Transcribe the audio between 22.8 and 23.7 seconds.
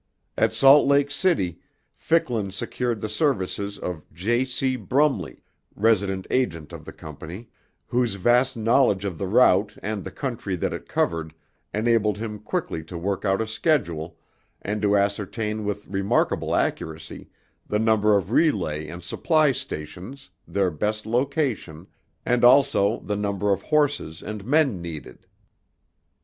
the number of